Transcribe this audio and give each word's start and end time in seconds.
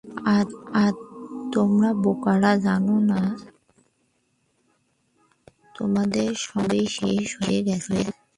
আর 0.33 0.93
তোমরা 1.53 1.89
বোকারা 2.03 2.51
জানো 2.65 2.95
না 3.11 3.21
তোমাদের 5.75 6.29
সময় 6.37 6.63
কবেই 6.63 6.85
শেষ 6.97 7.27
হয়ে 7.39 7.59
গেছে। 7.67 7.97